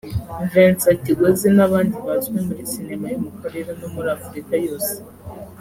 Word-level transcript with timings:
Vincent 0.51 0.97
Kigozi 1.03 1.47
n’abandi 1.57 1.95
bazwi 2.05 2.37
muri 2.45 2.63
Sinema 2.71 3.05
yo 3.13 3.19
mu 3.25 3.31
karere 3.39 3.69
no 3.79 3.87
muri 3.93 4.09
Afurika 4.17 4.53
yose 4.67 4.93